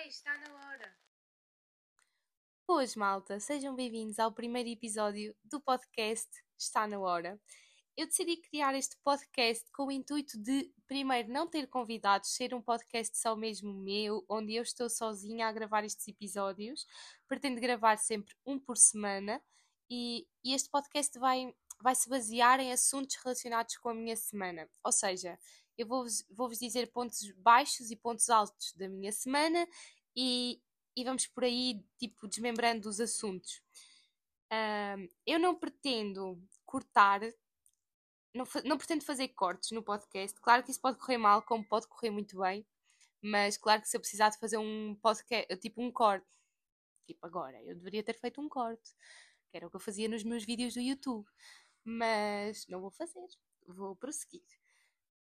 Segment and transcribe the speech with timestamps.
[0.00, 0.96] Está na hora!
[2.66, 3.38] Boas, malta!
[3.38, 6.28] Sejam bem-vindos ao primeiro episódio do podcast
[6.58, 7.38] Está na Hora.
[7.94, 12.62] Eu decidi criar este podcast com o intuito de, primeiro, não ter convidados, ser um
[12.62, 16.86] podcast só mesmo meu, onde eu estou sozinha a gravar estes episódios.
[17.28, 19.42] Pretendo gravar sempre um por semana
[19.90, 24.66] e, e este podcast vai, vai se basear em assuntos relacionados com a minha semana.
[24.82, 25.38] Ou seja,
[25.76, 29.66] eu vou-vos vou -vos dizer pontos baixos e pontos altos da minha semana
[30.16, 30.60] e,
[30.96, 33.62] e vamos por aí, tipo, desmembrando os assuntos.
[34.52, 37.20] Uh, eu não pretendo cortar,
[38.34, 40.38] não, não pretendo fazer cortes no podcast.
[40.40, 42.66] Claro que isso pode correr mal, como pode correr muito bem,
[43.22, 46.26] mas claro que se eu precisar de fazer um podcast, tipo um corte,
[47.06, 48.90] tipo agora, eu deveria ter feito um corte,
[49.50, 51.26] que era o que eu fazia nos meus vídeos do YouTube,
[51.84, 53.26] mas não vou fazer,
[53.66, 54.42] vou prosseguir.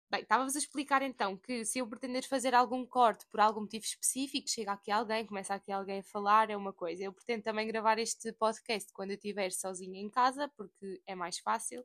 [0.10, 3.84] Bem, estava-vos a explicar então que se eu pretender fazer algum corte por algum motivo
[3.86, 7.04] específico, chega aqui alguém, começa aqui alguém a falar, é uma coisa.
[7.04, 11.40] Eu pretendo também gravar este podcast quando eu estiver sozinha em casa, porque é mais
[11.40, 11.84] fácil.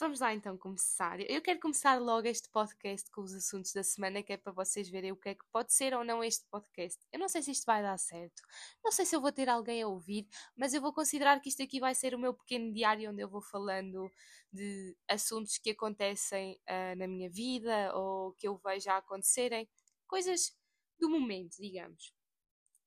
[0.00, 1.20] Vamos lá então começar.
[1.30, 4.88] Eu quero começar logo este podcast com os assuntos da semana, que é para vocês
[4.88, 6.98] verem o que é que pode ser ou não este podcast.
[7.12, 8.40] Eu não sei se isto vai dar certo,
[8.82, 10.26] não sei se eu vou ter alguém a ouvir,
[10.56, 13.28] mas eu vou considerar que isto aqui vai ser o meu pequeno diário onde eu
[13.28, 14.10] vou falando
[14.50, 19.68] de assuntos que acontecem uh, na minha vida ou que eu vejo a acontecerem,
[20.06, 20.56] coisas
[20.98, 22.14] do momento, digamos.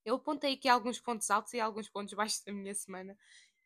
[0.03, 3.15] Eu apontei aqui alguns pontos altos e alguns pontos baixos da minha semana.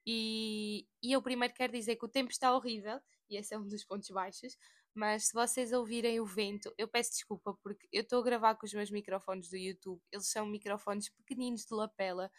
[0.06, 3.67] E, e eu primeiro quero dizer que o tempo está horrível e esse é um
[3.67, 4.58] dos pontos baixos.
[4.94, 8.66] Mas se vocês ouvirem o vento, eu peço desculpa porque eu estou a gravar com
[8.66, 10.02] os meus microfones do YouTube.
[10.11, 12.31] Eles são microfones pequeninos de lapela,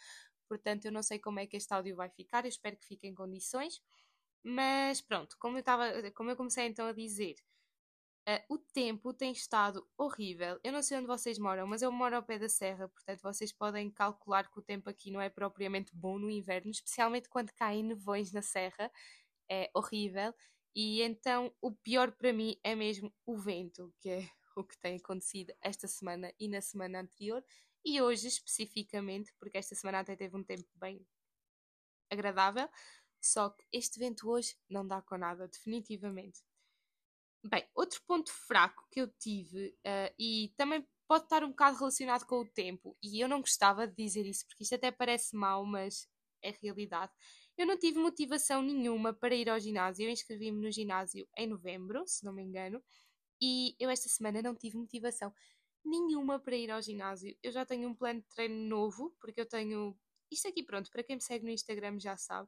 [0.47, 2.43] portanto eu não sei como é que este áudio vai ficar.
[2.45, 3.81] Eu espero que fique em condições.
[4.43, 7.35] Mas pronto, como eu, tava, como eu comecei então a dizer,
[8.27, 10.59] uh, o tempo tem estado horrível.
[10.63, 13.51] Eu não sei onde vocês moram, mas eu moro ao pé da serra, portanto vocês
[13.51, 17.83] podem calcular que o tempo aqui não é propriamente bom no inverno, especialmente quando caem
[17.83, 18.91] nevões na serra.
[19.51, 20.33] É horrível.
[20.75, 24.97] E então o pior para mim é mesmo o vento, que é o que tem
[24.97, 27.43] acontecido esta semana e na semana anterior,
[27.83, 31.05] e hoje especificamente, porque esta semana até teve um tempo bem
[32.11, 32.69] agradável,
[33.21, 36.41] só que este vento hoje não dá com nada, definitivamente.
[37.43, 42.25] Bem, outro ponto fraco que eu tive, uh, e também pode estar um bocado relacionado
[42.25, 45.65] com o tempo, e eu não gostava de dizer isso, porque isto até parece mau,
[45.65, 46.07] mas
[46.41, 47.11] é realidade,
[47.59, 50.05] eu não tive motivação nenhuma para ir ao ginásio.
[50.05, 52.81] Eu inscrevi-me no ginásio em novembro, se não me engano,
[53.41, 55.33] e eu esta semana não tive motivação
[55.83, 57.37] nenhuma para ir ao ginásio.
[57.43, 59.93] Eu já tenho um plano de treino novo, porque eu tenho.
[60.31, 62.47] Isto aqui, pronto, para quem me segue no Instagram já sabe,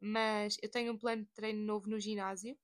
[0.00, 2.56] mas eu tenho um plano de treino novo no ginásio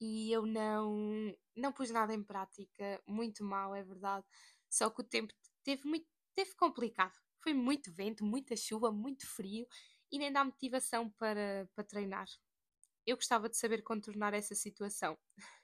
[0.00, 3.02] e eu não, não pus nada em prática.
[3.04, 4.24] Muito mal, é verdade.
[4.70, 5.34] Só que o tempo
[5.64, 6.06] teve muito.
[6.36, 7.12] teve complicado.
[7.42, 9.66] Foi muito vento, muita chuva, muito frio
[10.10, 12.26] e nem dá motivação para, para treinar.
[13.06, 15.18] Eu gostava de saber contornar essa situação,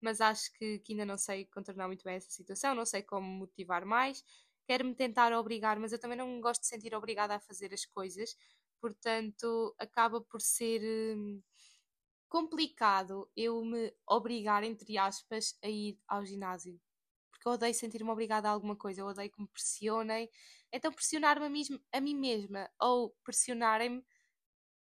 [0.00, 3.26] mas acho que, que ainda não sei contornar muito bem essa situação, não sei como
[3.26, 4.24] motivar mais.
[4.66, 8.36] Quero-me tentar obrigar, mas eu também não gosto de sentir obrigada a fazer as coisas,
[8.80, 10.80] portanto, acaba por ser
[11.16, 11.42] hum,
[12.28, 16.80] complicado eu me obrigar, entre aspas, a ir ao ginásio
[17.30, 20.28] porque eu odeio sentir-me obrigada a alguma coisa, eu odeio que me pressionem.
[20.72, 24.04] Então, pressionar-me a, a, mim mesma ou pressionarem-me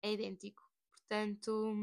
[0.03, 0.63] é idêntico.
[0.91, 1.75] Portanto,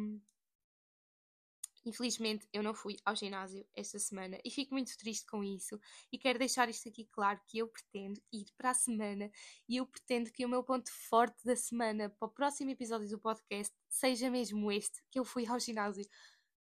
[1.85, 5.79] infelizmente, eu não fui ao ginásio esta semana e fico muito triste com isso.
[6.11, 9.31] E quero deixar isto aqui claro: que eu pretendo ir para a semana
[9.67, 13.19] e eu pretendo que o meu ponto forte da semana para o próximo episódio do
[13.19, 16.05] podcast seja mesmo este: que eu fui ao ginásio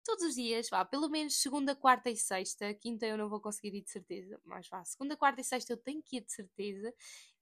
[0.08, 3.76] todos os dias, vá, pelo menos segunda, quarta e sexta, quinta eu não vou conseguir
[3.76, 6.94] ir de certeza, mas vá, segunda, quarta e sexta eu tenho que ir de certeza,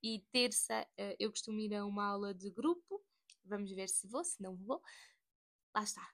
[0.02, 3.06] e terça uh, eu costumo ir a uma aula de grupo,
[3.44, 4.81] vamos ver se vou, se não vou,
[5.75, 6.09] lá está.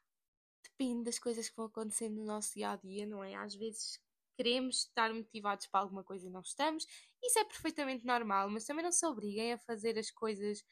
[0.61, 3.33] Depende das coisas que vão acontecendo no nosso dia a dia, não é?
[3.35, 3.97] Às vezes
[4.35, 6.85] queremos estar motivados para alguma coisa e não estamos,
[7.23, 10.65] isso é perfeitamente normal, mas também não se obriguem a fazer as coisas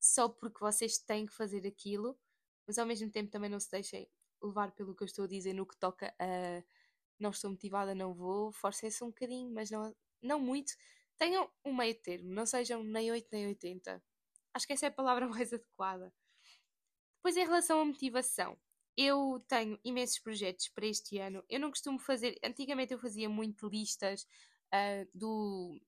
[0.00, 2.18] só porque vocês têm que fazer aquilo,
[2.66, 4.08] mas ao mesmo tempo também não se deixem
[4.44, 6.62] levar pelo que eu estou a dizer no que toca a
[7.18, 10.72] não estou motivada, não vou, forcem-se um bocadinho, mas não, não muito.
[11.16, 14.02] Tenham um meio termo, não sejam nem 8 nem 80.
[14.52, 16.12] Acho que essa é a palavra mais adequada.
[17.16, 18.58] Depois, em relação à motivação,
[18.96, 21.42] eu tenho imensos projetos para este ano.
[21.48, 22.38] Eu não costumo fazer.
[22.44, 24.26] Antigamente eu fazia muito listas
[24.72, 25.80] uh, do,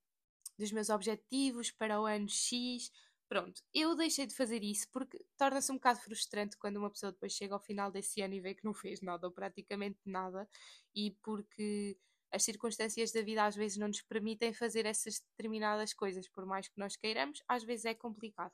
[0.58, 2.90] dos meus objetivos para o ano X,
[3.28, 7.32] Pronto, eu deixei de fazer isso porque torna-se um bocado frustrante quando uma pessoa depois
[7.32, 10.48] chega ao final desse ano e vê que não fez nada ou praticamente nada
[10.94, 11.98] e porque
[12.30, 16.68] as circunstâncias da vida às vezes não nos permitem fazer essas determinadas coisas, por mais
[16.68, 18.52] que nós queiramos, às vezes é complicado.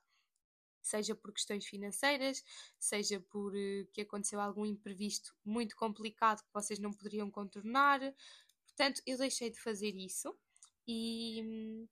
[0.81, 2.43] Seja por questões financeiras,
[2.79, 8.01] seja por uh, que aconteceu algum imprevisto muito complicado que vocês não poderiam contornar.
[8.67, 10.37] Portanto, eu deixei de fazer isso
[10.87, 11.87] e,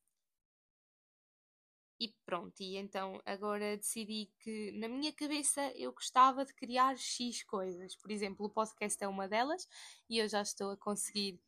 [2.01, 7.43] e pronto, e então agora decidi que na minha cabeça eu gostava de criar X
[7.43, 7.95] coisas.
[7.95, 9.69] Por exemplo, o podcast é uma delas
[10.09, 11.39] e eu já estou a conseguir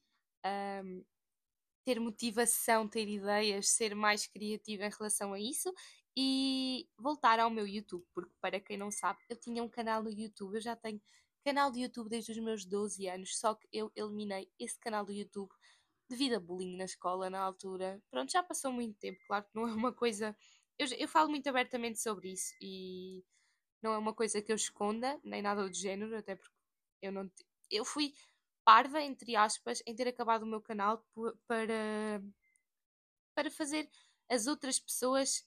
[0.84, 1.02] um,
[1.86, 5.72] ter motivação, ter ideias, ser mais criativa em relação a isso
[6.14, 10.10] e voltar ao meu YouTube, porque para quem não sabe, eu tinha um canal no
[10.10, 11.00] YouTube, eu já tenho
[11.42, 15.12] canal de YouTube desde os meus 12 anos, só que eu eliminei esse canal do
[15.12, 15.50] YouTube
[16.12, 18.02] devido a bullying na escola na altura.
[18.10, 20.36] Pronto, já passou muito tempo, claro que não é uma coisa.
[20.78, 23.24] Eu, eu falo muito abertamente sobre isso e
[23.82, 26.54] não é uma coisa que eu esconda, nem nada do género, até porque
[27.02, 27.30] eu não.
[27.70, 28.14] Eu fui
[28.64, 31.04] parva, entre aspas, em ter acabado o meu canal
[31.48, 32.22] para,
[33.34, 33.88] para fazer
[34.28, 35.44] as outras pessoas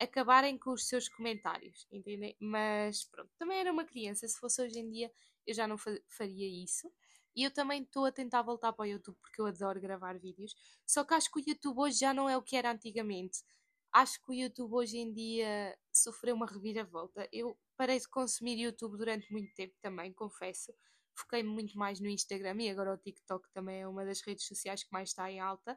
[0.00, 2.36] acabarem com os seus comentários, entendem?
[2.40, 5.10] Mas pronto, também era uma criança, se fosse hoje em dia
[5.46, 6.92] eu já não faria isso.
[7.36, 10.54] E eu também estou a tentar voltar para o YouTube porque eu adoro gravar vídeos.
[10.86, 13.44] Só que acho que o YouTube hoje já não é o que era antigamente.
[13.92, 17.28] Acho que o YouTube hoje em dia sofreu uma reviravolta.
[17.30, 20.72] Eu parei de consumir YouTube durante muito tempo também, confesso
[21.16, 24.84] foquei-me muito mais no Instagram e agora o TikTok também é uma das redes sociais
[24.84, 25.76] que mais está em alta,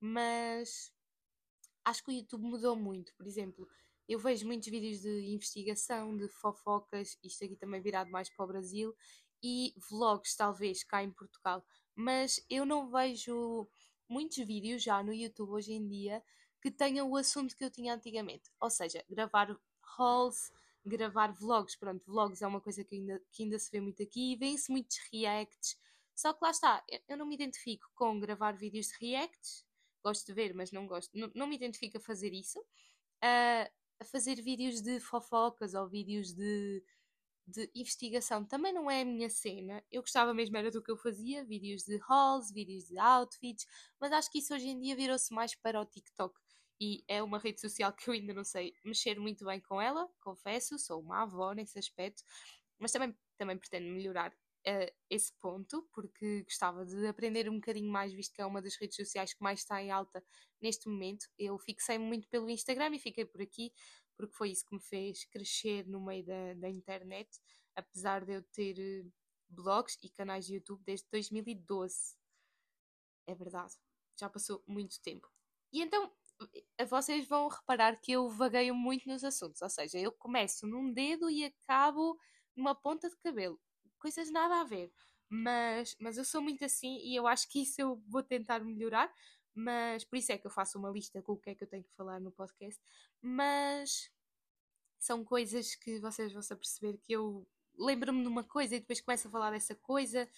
[0.00, 0.92] mas
[1.84, 3.14] acho que o YouTube mudou muito.
[3.14, 3.68] Por exemplo,
[4.08, 8.48] eu vejo muitos vídeos de investigação, de fofocas, isto aqui também virado mais para o
[8.48, 8.96] Brasil,
[9.42, 11.64] e vlogs, talvez, cá em Portugal.
[11.94, 13.68] Mas eu não vejo
[14.08, 16.22] muitos vídeos já no YouTube hoje em dia
[16.60, 18.50] que tenham o assunto que eu tinha antigamente.
[18.60, 19.56] Ou seja, gravar
[19.98, 20.52] hauls,
[20.84, 21.76] gravar vlogs.
[21.76, 24.70] Pronto, vlogs é uma coisa que ainda, que ainda se vê muito aqui e vêem-se
[24.70, 25.78] muitos reacts.
[26.14, 29.64] Só que lá está, eu não me identifico com gravar vídeos de reacts.
[30.02, 31.16] Gosto de ver, mas não gosto.
[31.16, 32.58] Não, não me identifico a fazer isso.
[32.58, 33.70] Uh,
[34.00, 36.82] a fazer vídeos de fofocas ou vídeos de,
[37.50, 39.82] de investigação também não é a minha cena.
[39.90, 43.66] Eu gostava mesmo era do que eu fazia, vídeos de hauls, vídeos de outfits,
[44.00, 46.38] mas acho que isso hoje em dia virou-se mais para o TikTok
[46.80, 50.08] e é uma rede social que eu ainda não sei mexer muito bem com ela,
[50.20, 52.22] confesso, sou uma avó nesse aspecto,
[52.78, 58.12] mas também, também pretendo melhorar uh, esse ponto, porque gostava de aprender um bocadinho mais,
[58.12, 60.24] visto que é uma das redes sociais que mais está em alta
[60.60, 61.26] neste momento.
[61.38, 63.72] Eu fixei-me muito pelo Instagram e fiquei por aqui,
[64.20, 67.40] porque foi isso que me fez crescer no meio da, da internet,
[67.74, 69.12] apesar de eu ter uh,
[69.48, 72.16] blogs e canais de YouTube desde 2012.
[73.26, 73.74] É verdade,
[74.18, 75.28] já passou muito tempo.
[75.72, 76.12] E então
[76.88, 81.28] vocês vão reparar que eu vagueio muito nos assuntos, ou seja, eu começo num dedo
[81.28, 82.18] e acabo
[82.56, 83.60] numa ponta de cabelo,
[83.98, 84.90] coisas nada a ver,
[85.28, 89.12] mas, mas eu sou muito assim e eu acho que isso eu vou tentar melhorar,
[89.54, 91.68] mas por isso é que eu faço uma lista com o que é que eu
[91.68, 92.80] tenho que falar no podcast,
[93.20, 94.10] mas
[94.98, 97.46] são coisas que vocês vão se perceber que eu
[97.78, 100.28] lembro-me de uma coisa e depois começo a falar dessa coisa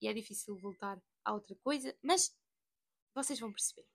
[0.00, 2.34] e é difícil voltar a outra coisa, mas
[3.14, 3.86] vocês vão perceber.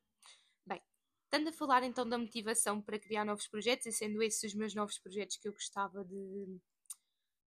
[1.36, 4.74] Estando a falar então da motivação para criar novos projetos, e sendo esses os meus
[4.74, 6.62] novos projetos que eu gostava de,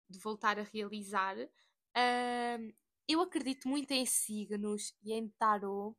[0.10, 2.76] de voltar a realizar, uh,
[3.08, 5.96] eu acredito muito em signos e em tarot.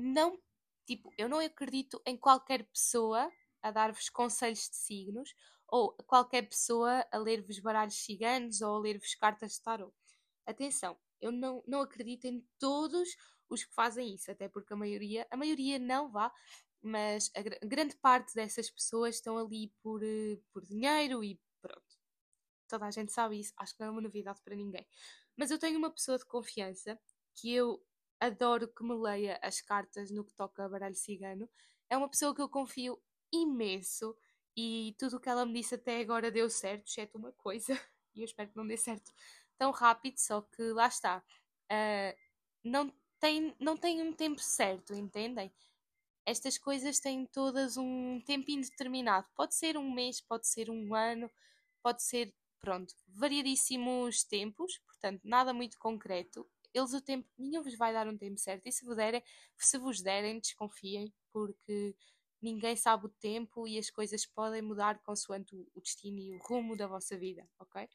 [0.00, 0.40] Não,
[0.86, 3.28] tipo, eu não acredito em qualquer pessoa
[3.60, 5.34] a dar-vos conselhos de signos
[5.66, 9.92] ou qualquer pessoa a ler-vos baralhos ciganos ou a ler-vos cartas de tarot.
[10.46, 13.08] Atenção, eu não, não acredito em todos
[13.50, 16.32] os que fazem isso, até porque a maioria, a maioria não vá,
[16.80, 21.98] mas a gr grande parte dessas pessoas estão ali por, uh, por dinheiro e pronto.
[22.68, 24.86] Toda a gente sabe isso, acho que não é uma novidade para ninguém.
[25.36, 26.96] Mas eu tenho uma pessoa de confiança
[27.34, 27.84] que eu
[28.20, 31.48] adoro que me leia as cartas no que toca a baralho cigano.
[31.90, 33.00] É uma pessoa que eu confio
[33.32, 34.16] imenso
[34.56, 37.72] e tudo o que ela me disse até agora deu certo, exceto uma coisa,
[38.14, 39.12] e eu espero que não dê certo
[39.56, 41.22] tão rápido, só que lá está.
[41.70, 42.16] Uh,
[42.64, 45.52] não, tem, não tem um tempo certo, entendem?
[46.28, 49.26] estas coisas têm todas um tempo indeterminado.
[49.34, 51.30] Pode ser um mês, pode ser um ano,
[51.82, 56.46] pode ser, pronto, variadíssimos tempos, portanto, nada muito concreto.
[56.78, 58.66] Eles o tempo, nenhum vos vai dar um tempo certo.
[58.66, 59.22] E se vos derem,
[59.56, 61.94] se vos derem, desconfiem, porque
[62.40, 66.76] ninguém sabe o tempo e as coisas podem mudar consoante o destino e o rumo
[66.76, 67.88] da vossa vida, ok?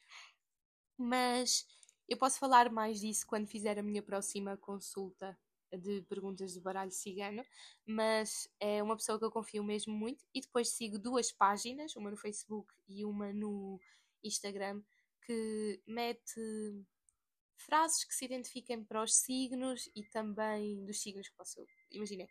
[0.98, 1.66] Mas
[2.08, 5.36] eu posso falar mais disso quando fizer a minha próxima consulta
[5.72, 7.42] de perguntas do baralho cigano,
[7.86, 10.24] mas é uma pessoa que eu confio mesmo muito.
[10.32, 13.80] E depois sigo duas páginas, uma no Facebook e uma no
[14.22, 14.82] Instagram,
[15.22, 16.40] que mete
[17.64, 21.64] frases que se identifiquem para os signos e também dos signos que posso.
[21.90, 22.26] Imaginem,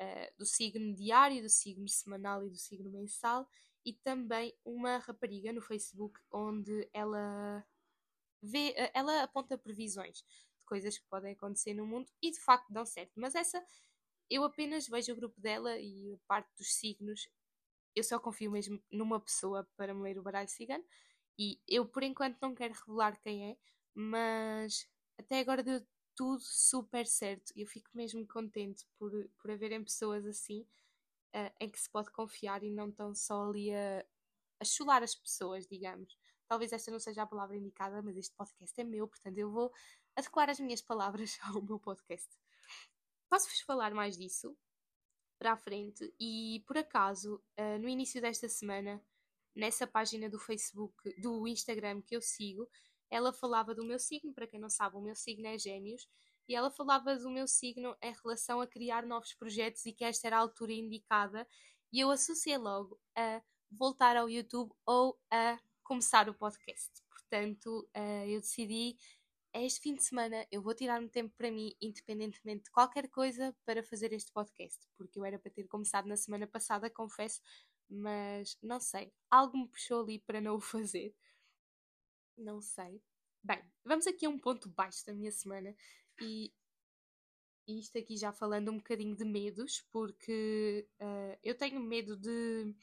[0.00, 3.48] uh, do signo diário, do signo semanal e do signo mensal.
[3.84, 7.64] E também uma rapariga no Facebook onde ela
[8.42, 10.18] vê, uh, ela aponta previsões
[10.58, 13.12] de coisas que podem acontecer no mundo e de facto dão certo.
[13.16, 13.64] Mas essa
[14.28, 17.28] eu apenas vejo o grupo dela e a parte dos signos.
[17.94, 20.84] Eu só confio mesmo numa pessoa para me ler o baralho cigano.
[21.38, 23.56] E eu, por enquanto, não quero revelar quem é,
[23.96, 24.86] mas
[25.18, 25.80] até agora deu
[26.14, 27.52] tudo super certo.
[27.56, 30.66] Eu fico mesmo contente por, por haverem pessoas assim
[31.34, 34.04] uh, em que se pode confiar e não estão só ali a,
[34.60, 36.14] a chular as pessoas, digamos.
[36.46, 39.72] Talvez esta não seja a palavra indicada, mas este podcast é meu, portanto eu vou
[40.14, 42.28] adequar as minhas palavras ao meu podcast.
[43.30, 44.56] Posso-vos falar mais disso
[45.38, 49.02] para a frente e por acaso, uh, no início desta semana,
[49.54, 52.68] nessa página do Facebook, do Instagram que eu sigo,
[53.10, 56.08] ela falava do meu signo, para quem não sabe, o meu signo é Gêmeos,
[56.48, 60.26] e ela falava do meu signo em relação a criar novos projetos e que esta
[60.26, 61.46] era a altura indicada,
[61.92, 66.90] e eu associei logo a voltar ao YouTube ou a começar o podcast.
[67.10, 68.96] Portanto, uh, eu decidi
[69.64, 73.56] este fim de semana eu vou tirar um tempo para mim, independentemente de qualquer coisa,
[73.64, 77.40] para fazer este podcast, porque eu era para ter começado na semana passada, confesso,
[77.88, 81.14] mas não sei, algo me puxou ali para não o fazer.
[82.36, 83.02] Não sei.
[83.42, 85.74] Bem, vamos aqui a um ponto baixo da minha semana
[86.20, 86.52] e,
[87.66, 92.74] e isto aqui já falando um bocadinho de medos, porque uh, eu tenho medo de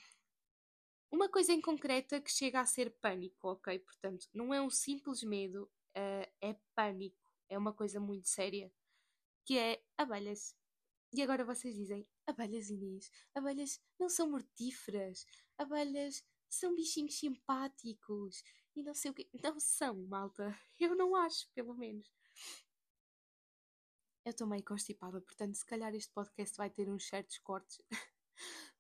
[1.11, 3.77] uma coisa em concreta que chega a ser pânico, ok?
[3.79, 8.71] Portanto, não é um simples medo, uh, é pânico, é uma coisa muito séria,
[9.45, 10.55] que é abelhas.
[11.13, 18.43] E agora vocês dizem, abelhas Inês, abelhas não são mortíferas, abelhas são bichinhos simpáticos
[18.75, 19.29] e não sei o que.
[19.43, 20.57] Não são, malta.
[20.79, 22.11] Eu não acho, pelo menos.
[24.25, 27.81] Eu estou meio constipada, portanto, se calhar este podcast vai ter uns certos cortes.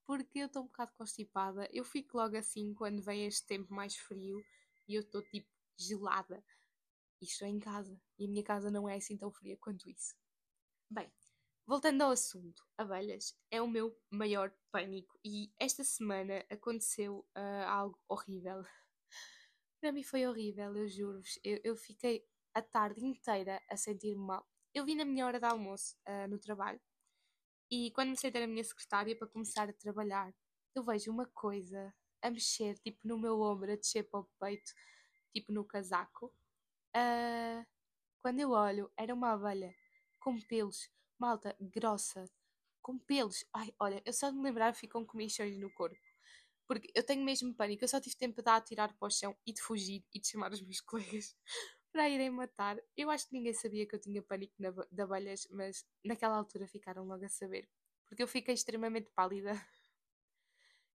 [0.05, 1.67] porque eu estou um bocado constipada.
[1.71, 4.43] Eu fico logo assim quando vem este tempo mais frio
[4.87, 6.43] e eu estou tipo gelada.
[7.21, 7.99] Isto é em casa.
[8.17, 10.15] E a minha casa não é assim tão fria quanto isso.
[10.89, 11.11] Bem,
[11.65, 15.17] voltando ao assunto, abelhas é o meu maior pânico.
[15.23, 18.63] E esta semana aconteceu uh, algo horrível.
[19.81, 21.39] Para mim foi horrível, eu juro-vos.
[21.43, 24.47] Eu, eu, fiquei a tarde inteira a sentir-me mal.
[24.73, 26.79] Eu vim na minha hora de almoço uh, no trabalho
[27.75, 30.31] e quando me sentei na minha secretária para começar a trabalhar,
[30.75, 31.91] eu vejo uma coisa
[32.21, 34.71] a mexer, tipo no meu ombro, a descer para o peito,
[35.33, 36.27] tipo no casaco.
[36.95, 37.65] Uh,
[38.21, 39.73] quando eu olho, era uma abelha
[40.19, 40.87] com pelos,
[41.23, 42.25] malta, grossa,
[42.81, 43.45] com pelos.
[43.53, 45.97] Ai, olha, eu só de me lembrar ficam comichões no corpo.
[46.67, 49.35] Porque eu tenho mesmo pânico, eu só tive tempo de a tirar para o chão
[49.45, 51.35] e de fugir e de chamar os meus colegas
[51.91, 52.77] para irem matar.
[52.97, 56.67] Eu acho que ninguém sabia que eu tinha pânico na, de abelhas, mas naquela altura
[56.67, 57.69] ficaram logo a saber.
[58.05, 59.51] Porque eu fiquei extremamente pálida.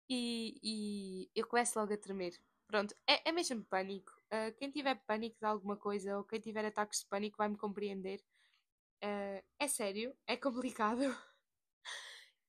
[0.10, 2.34] E, e eu começo logo a tremer.
[2.68, 4.12] Pronto, é, é mesmo pânico.
[4.32, 7.58] Uh, quem tiver pânico de alguma coisa ou quem tiver ataques de pânico vai me
[7.58, 8.22] compreender.
[9.04, 11.02] Uh, é sério, é complicado.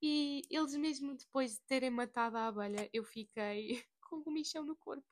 [0.06, 5.08] E eles mesmo depois de terem matado a abelha, eu fiquei com comichão no corpo.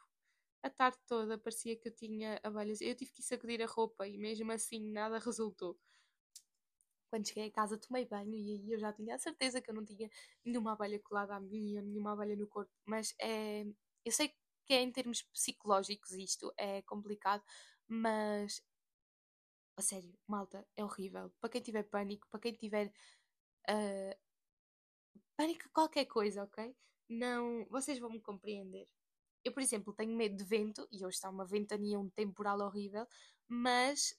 [0.62, 2.80] A tarde toda parecia que eu tinha abelhas.
[2.82, 5.78] Eu tive que sacudir a roupa e mesmo assim nada resultou.
[7.10, 9.74] Quando cheguei a casa tomei banho e aí eu já tinha a certeza que eu
[9.74, 10.10] não tinha
[10.44, 12.72] nenhuma abelha colada a mim ou nenhuma abelha no corpo.
[12.86, 13.64] Mas é,
[14.04, 14.28] eu sei
[14.66, 17.42] que é em termos psicológicos isto é complicado,
[17.88, 18.62] mas
[19.76, 21.32] a sério, malta, é horrível.
[21.40, 22.92] Para quem tiver pânico, para quem tiver
[23.68, 24.18] uh,
[25.36, 26.74] pânico qualquer coisa, ok?
[27.08, 28.88] Não, vocês vão me compreender.
[29.44, 33.06] Eu, por exemplo, tenho medo de vento e hoje está uma ventania, um temporal horrível,
[33.48, 34.16] mas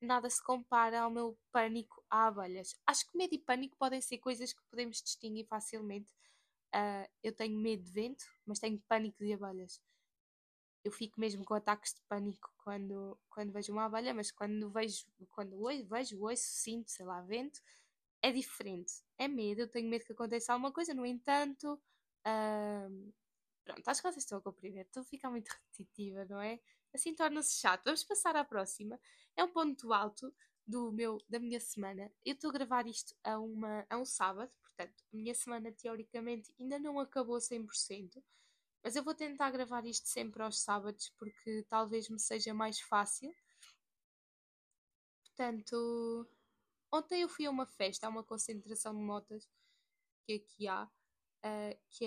[0.00, 2.78] nada se compara ao meu pânico a abelhas.
[2.86, 6.12] Acho que medo e pânico podem ser coisas que podemos distinguir facilmente.
[6.74, 9.80] Uh, eu tenho medo de vento, mas tenho pânico de abelhas
[10.86, 15.04] eu fico mesmo com ataques de pânico quando, quando vejo uma abelha, mas quando vejo,
[15.32, 17.60] quando vejo, ouço, sinto, sei lá, vento,
[18.22, 19.02] é diferente.
[19.18, 21.80] É medo, eu tenho medo que aconteça alguma coisa, no entanto,
[22.24, 23.12] hum,
[23.64, 24.82] pronto, acho que vocês estão a compreender.
[24.82, 26.60] Estou a ficar muito repetitiva, não é?
[26.94, 27.84] Assim torna-se chato.
[27.84, 28.98] Vamos passar à próxima.
[29.36, 30.32] É um ponto alto
[30.64, 32.12] do meu, da minha semana.
[32.24, 36.54] Eu estou a gravar isto a, uma, a um sábado, portanto, a minha semana teoricamente
[36.60, 38.22] ainda não acabou 100%.
[38.86, 43.34] Mas eu vou tentar gravar isto sempre aos sábados porque talvez me seja mais fácil.
[45.24, 46.24] Portanto,
[46.92, 49.50] ontem eu fui a uma festa, a uma concentração de motas
[50.24, 52.04] que aqui há, uh, que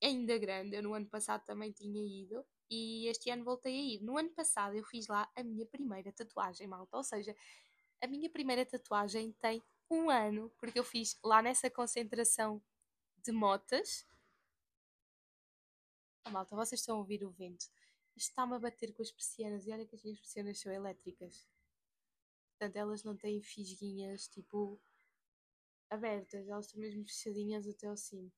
[0.00, 0.76] é ainda grande.
[0.76, 2.42] Eu no ano passado também tinha ido.
[2.70, 4.02] e este ano voltei a ir.
[4.02, 6.96] No ano passado eu fiz lá a minha primeira tatuagem, malta.
[6.96, 7.36] Ou seja,
[8.00, 12.62] a minha primeira tatuagem tem um ano, porque eu fiz lá nessa concentração
[13.22, 14.06] de motas.
[16.30, 17.64] Malta, vocês estão a ouvir o vento.
[18.14, 21.48] Isto está-me a bater com as persianas e olha que as minhas persianas são elétricas.
[22.50, 24.80] Portanto, elas não têm fisguinhas tipo
[25.88, 28.32] abertas, elas estão mesmo fechadinhas até ao cimo.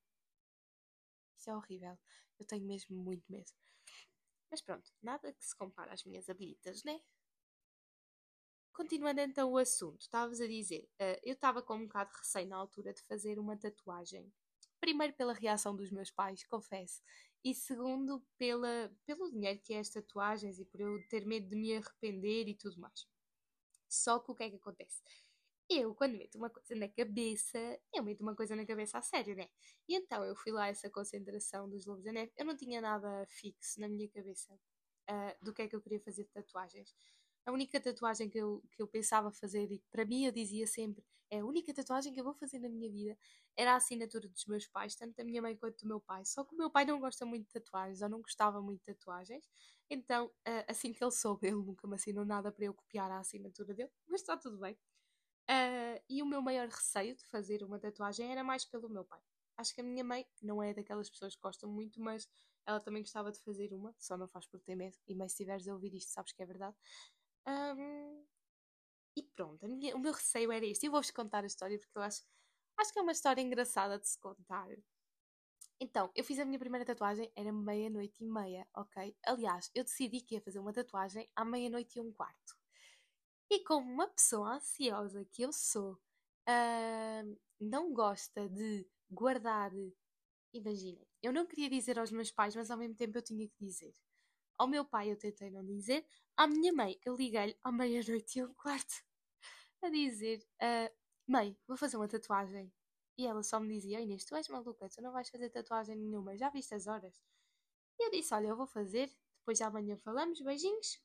[1.36, 1.98] Isso é horrível.
[2.38, 3.50] Eu tenho mesmo muito medo.
[4.50, 7.00] Mas pronto, nada que se compare às minhas habilitas, né?
[8.72, 12.48] Continuando então o assunto, estavas a dizer, uh, eu estava com um bocado de receio
[12.48, 14.32] na altura de fazer uma tatuagem.
[14.80, 17.02] Primeiro pela reação dos meus pais, confesso,
[17.44, 21.56] e segundo pela, pelo dinheiro que é as tatuagens e por eu ter medo de
[21.56, 23.06] me arrepender e tudo mais.
[23.88, 25.02] Só que o que é que acontece?
[25.68, 27.58] Eu, quando meto uma coisa na cabeça,
[27.94, 29.48] eu meto uma coisa na cabeça a sério, né?
[29.88, 32.32] E então eu fui lá a essa concentração dos Lobos da Neve.
[32.36, 36.00] Eu não tinha nada fixo na minha cabeça uh, do que é que eu queria
[36.00, 36.92] fazer de tatuagens.
[37.46, 41.04] A única tatuagem que eu, que eu pensava fazer, e para mim eu dizia sempre,
[41.30, 43.16] é a única tatuagem que eu vou fazer na minha vida,
[43.56, 46.24] era a assinatura dos meus pais, tanto da minha mãe quanto do meu pai.
[46.24, 48.94] Só que o meu pai não gosta muito de tatuagens, ou não gostava muito de
[48.94, 49.48] tatuagens.
[49.88, 50.30] Então,
[50.68, 53.90] assim que ele soube, ele nunca me assinou nada para eu copiar a assinatura dele,
[54.08, 54.76] mas está tudo bem.
[55.50, 59.20] Uh, e o meu maior receio de fazer uma tatuagem era mais pelo meu pai.
[59.56, 62.28] Acho que a minha mãe não é daquelas pessoas que gostam muito, mas
[62.64, 64.96] ela também gostava de fazer uma, só não faz por ter medo.
[65.08, 66.76] E mãe, se estiveres a ouvir isto, sabes que é verdade.
[67.46, 68.24] Um,
[69.16, 70.86] e pronto, minha, o meu receio era este.
[70.86, 72.22] E vou-vos contar a história porque eu acho,
[72.78, 74.68] acho que é uma história engraçada de se contar.
[75.80, 79.16] Então, eu fiz a minha primeira tatuagem, era meia-noite e meia, ok?
[79.24, 82.54] Aliás, eu decidi que ia fazer uma tatuagem à meia-noite e um quarto.
[83.50, 89.72] E como uma pessoa ansiosa que eu sou, uh, não gosta de guardar.
[90.52, 93.56] Imaginem, eu não queria dizer aos meus pais, mas ao mesmo tempo eu tinha que
[93.58, 93.94] dizer.
[94.60, 98.44] Ao meu pai eu tentei não dizer, à minha mãe eu liguei-lhe à meia-noite e
[98.44, 98.92] um quarto
[99.82, 100.94] a dizer: uh,
[101.26, 102.70] Mãe, vou fazer uma tatuagem.
[103.16, 106.36] E ela só me dizia: Inês, tu és maluca, tu não vais fazer tatuagem nenhuma,
[106.36, 107.18] já viste as horas?
[107.98, 111.02] E eu disse: Olha, eu vou fazer, depois amanhã falamos, beijinhos.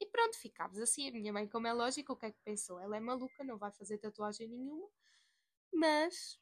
[0.00, 1.08] E pronto, ficámos assim.
[1.08, 2.78] A minha mãe, como é lógico, o que é que pensou?
[2.78, 4.88] Ela é maluca, não vai fazer tatuagem nenhuma.
[5.74, 6.38] Mas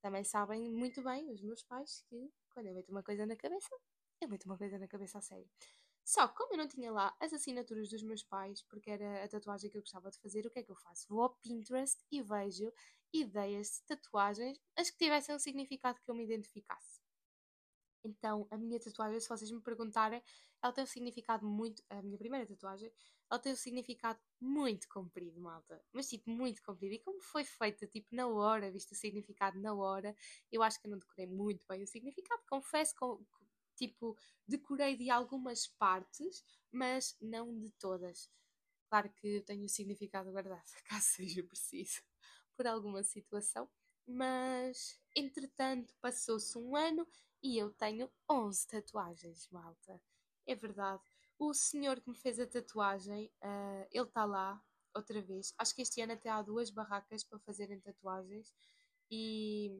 [0.00, 3.74] também sabem muito bem, os meus pais, que quando eu meto uma coisa na cabeça,
[4.20, 5.50] eu meto uma coisa na cabeça a sério.
[6.06, 9.28] Só que como eu não tinha lá as assinaturas dos meus pais, porque era a
[9.28, 11.08] tatuagem que eu gostava de fazer, o que é que eu faço?
[11.08, 12.72] Vou ao Pinterest e vejo
[13.12, 17.00] ideias de tatuagens, as que tivessem um significado que eu me identificasse.
[18.04, 20.22] Então, a minha tatuagem, se vocês me perguntarem,
[20.62, 21.82] ela tem um significado muito.
[21.90, 22.92] A minha primeira tatuagem,
[23.28, 25.84] ela tem um significado muito comprido, malta.
[25.92, 26.94] Mas, tipo, muito comprido.
[26.94, 30.14] E como foi feita, tipo, na hora, visto o significado na hora,
[30.52, 32.40] eu acho que eu não decorei muito bem o significado.
[32.48, 32.94] Confesso
[33.76, 38.30] tipo, decorei de algumas partes, mas não de todas.
[38.88, 42.02] Claro que tenho o significado guardado, caso seja preciso,
[42.56, 43.68] por alguma situação.
[44.06, 47.06] Mas, entretanto, passou-se um ano
[47.42, 50.00] e eu tenho 11 tatuagens, malta.
[50.46, 51.02] É verdade.
[51.38, 54.62] O senhor que me fez a tatuagem, uh, ele está lá
[54.94, 55.52] outra vez.
[55.58, 58.54] Acho que este ano até há duas barracas para fazerem tatuagens.
[59.10, 59.70] E,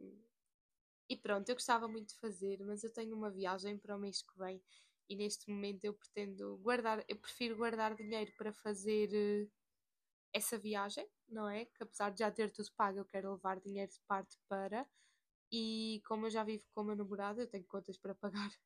[1.09, 4.23] e pronto, eu gostava muito de fazer, mas eu tenho uma viagem para o mês
[4.23, 4.62] que vem.
[5.09, 9.51] E neste momento eu pretendo guardar, eu prefiro guardar dinheiro para fazer uh,
[10.33, 11.64] essa viagem, não é?
[11.66, 14.87] Que apesar de já ter tudo pago, eu quero levar dinheiro de parte para.
[15.53, 18.51] E como eu já vivo com o meu namorado, eu tenho contas para pagar.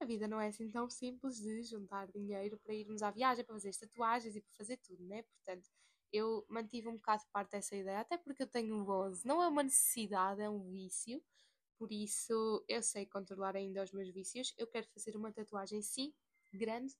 [0.00, 3.54] A vida não é assim tão simples de juntar dinheiro para irmos à viagem, para
[3.54, 5.22] fazer as tatuagens e para fazer tudo, né?
[5.22, 5.68] Portanto,
[6.12, 9.26] eu mantive um bocado de parte dessa ideia, até porque eu tenho um 11.
[9.26, 11.22] Não é uma necessidade, é um vício.
[11.78, 14.54] Por isso, eu sei controlar ainda os meus vícios.
[14.56, 16.14] Eu quero fazer uma tatuagem, sim,
[16.52, 16.94] grande.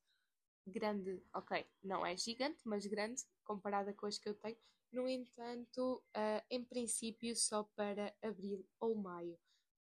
[0.67, 4.57] Grande, ok, não é gigante, mas grande comparada com as que eu tenho.
[4.93, 9.39] No entanto, uh, em princípio, só para abril ou maio,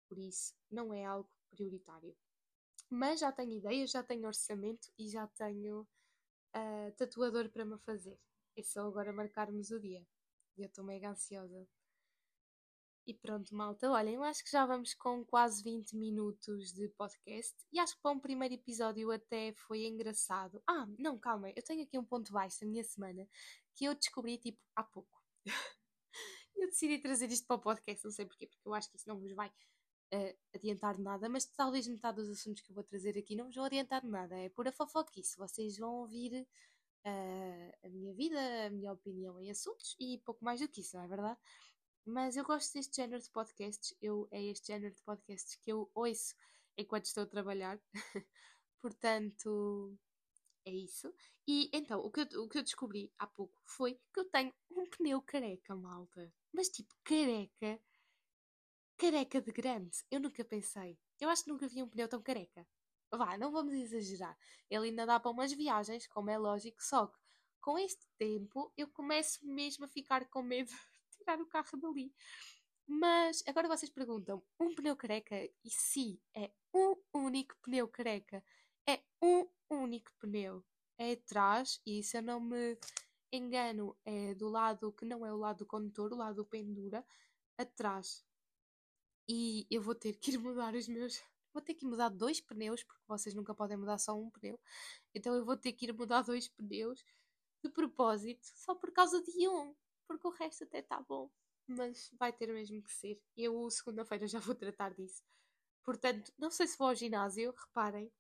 [0.08, 2.16] por isso não é algo prioritário.
[2.88, 5.82] Mas já tenho ideias, já tenho orçamento e já tenho
[6.56, 8.18] uh, tatuador para me fazer.
[8.56, 10.06] É só agora marcarmos o dia.
[10.56, 11.68] Eu estou mega ansiosa.
[13.06, 17.56] E pronto, malta, olhem, eu acho que já vamos com quase 20 minutos de podcast
[17.72, 20.62] e acho que para um primeiro episódio até foi engraçado.
[20.68, 23.26] Ah, não, calma, eu tenho aqui um ponto baixo da minha semana
[23.74, 25.20] que eu descobri tipo há pouco.
[26.56, 29.08] eu decidi trazer isto para o podcast, não sei porquê, porque eu acho que isso
[29.08, 33.16] não vos vai uh, adiantar nada, mas talvez metade dos assuntos que eu vou trazer
[33.18, 35.36] aqui não vos vão adiantar nada, é pura fofoquice.
[35.38, 36.46] Vocês vão ouvir
[37.06, 40.96] uh, a minha vida, a minha opinião em assuntos e pouco mais do que isso,
[40.96, 41.38] não é verdade?
[42.04, 45.90] Mas eu gosto deste género de podcasts, eu, é este género de podcasts que eu
[45.94, 46.34] ouço
[46.76, 47.78] enquanto estou a trabalhar,
[48.80, 49.98] Portanto,
[50.64, 51.12] é isso.
[51.46, 54.52] E então, o que, eu, o que eu descobri há pouco foi que eu tenho
[54.70, 56.32] um pneu careca, malta.
[56.52, 57.80] Mas tipo, careca.
[58.96, 59.98] Careca de grande.
[60.10, 60.98] Eu nunca pensei.
[61.20, 62.66] Eu acho que nunca vi um pneu tão careca.
[63.12, 64.38] Vá, não vamos exagerar.
[64.70, 67.18] Ele ainda dá para umas viagens, como é lógico, só que
[67.60, 70.70] com este tempo eu começo mesmo a ficar com medo
[71.20, 72.12] tirar o carro dali.
[72.86, 75.36] Mas agora vocês perguntam: um pneu careca?
[75.64, 78.42] E sim, é um único pneu careca.
[78.88, 80.64] É um único pneu.
[80.98, 82.76] É atrás, e se eu não me
[83.32, 87.04] engano, é do lado que não é o lado do condutor, o lado do pendura,
[87.56, 88.24] atrás.
[89.28, 91.22] E eu vou ter que ir mudar os meus.
[91.52, 94.58] Vou ter que mudar dois pneus, porque vocês nunca podem mudar só um pneu.
[95.14, 97.04] Então eu vou ter que ir mudar dois pneus
[97.62, 99.74] de propósito, só por causa de um.
[100.10, 101.30] Porque o resto até está bom.
[101.68, 103.22] Mas vai ter mesmo que ser.
[103.36, 105.22] Eu, segunda-feira, já vou tratar disso.
[105.84, 108.12] Portanto, não sei se vou ao ginásio, reparem.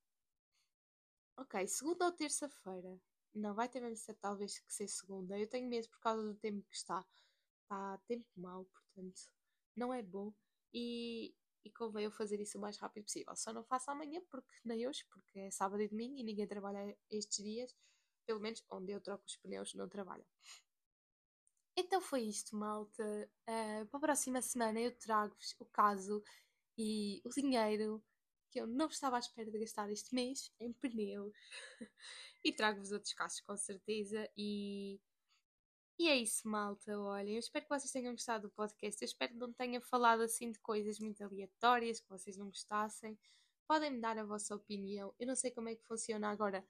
[1.36, 2.96] Ok, segunda ou terça-feira?
[3.34, 5.36] Não, vai ter mesmo ser, talvez que ser segunda.
[5.36, 7.04] Eu tenho medo por causa do tempo que está.
[7.62, 9.22] Está tempo mau, portanto,
[9.74, 10.32] não é bom.
[10.72, 13.34] E, e convém eu fazer isso o mais rápido possível.
[13.34, 16.96] Só não faço amanhã, porque nem hoje, porque é sábado e domingo e ninguém trabalha
[17.10, 17.76] estes dias.
[18.24, 20.26] Pelo menos onde eu troco os pneus não trabalham.
[21.76, 23.30] Então foi isto, malta.
[23.48, 26.22] Uh, para a próxima semana eu trago-vos o caso
[26.76, 28.02] e o dinheiro
[28.50, 31.32] que eu não estava à espera de gastar este mês em pneus.
[32.44, 34.28] e trago-vos outros casos com certeza.
[34.36, 35.00] E,
[35.98, 36.98] e é isso, malta.
[36.98, 39.00] Olhem, eu espero que vocês tenham gostado do podcast.
[39.00, 43.18] Eu espero que não tenha falado assim de coisas muito aleatórias, que vocês não gostassem.
[43.68, 45.14] Podem-me dar a vossa opinião.
[45.18, 46.66] Eu não sei como é que funciona agora.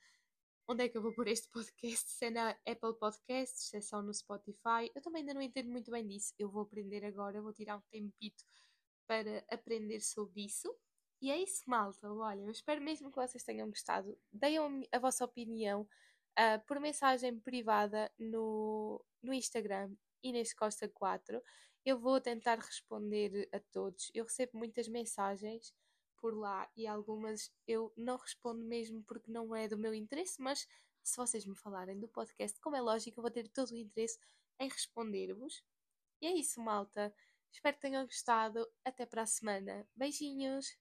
[0.70, 2.08] Onde é que eu vou pôr este podcast?
[2.08, 4.88] Se é na Apple Podcasts, se é só no Spotify.
[4.94, 6.32] Eu também ainda não entendo muito bem disso.
[6.38, 8.44] Eu vou aprender agora, vou tirar um tempito
[9.04, 10.72] para aprender sobre isso.
[11.20, 12.08] E é isso, malta.
[12.08, 14.16] Olha, eu espero mesmo que vocês tenham gostado.
[14.30, 15.88] Deem a vossa opinião
[16.38, 21.42] uh, por mensagem privada no, no Instagram Inês Costa 4.
[21.84, 24.08] Eu vou tentar responder a todos.
[24.14, 25.74] Eu recebo muitas mensagens
[26.20, 30.66] por lá e algumas eu não respondo mesmo porque não é do meu interesse, mas
[31.02, 34.18] se vocês me falarem do podcast, como é lógico, eu vou ter todo o interesse
[34.58, 35.64] em responder-vos.
[36.20, 37.12] E é isso, malta.
[37.50, 38.66] Espero que tenham gostado.
[38.84, 39.88] Até para a semana.
[39.96, 40.76] Beijinhos!